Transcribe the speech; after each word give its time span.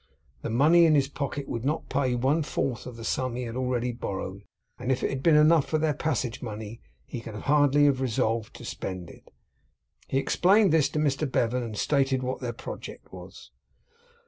The 0.41 0.49
money 0.49 0.87
in 0.87 0.95
his 0.95 1.07
pocket 1.07 1.47
would 1.47 1.63
not 1.63 1.87
pay 1.87 2.15
one 2.15 2.41
fourth 2.41 2.87
of 2.87 2.95
the 2.95 3.03
sum 3.03 3.35
he 3.35 3.43
had 3.43 3.55
already 3.55 3.91
borrowed, 3.91 4.45
and 4.79 4.91
if 4.91 5.03
it 5.03 5.11
had 5.11 5.21
been 5.21 5.35
enough 5.35 5.67
for 5.67 5.77
their 5.77 5.93
passage 5.93 6.41
money, 6.41 6.81
he 7.05 7.21
could 7.21 7.35
hardly 7.35 7.85
have 7.85 8.01
resolved 8.01 8.55
to 8.55 8.65
spend 8.65 9.11
it. 9.11 9.29
He 10.07 10.17
explained 10.17 10.73
this 10.73 10.89
to 10.89 10.97
Mr 10.99 11.31
Bevan, 11.31 11.61
and 11.61 11.77
stated 11.77 12.23
what 12.23 12.39
their 12.41 12.51
project 12.51 13.13
was. 13.13 13.51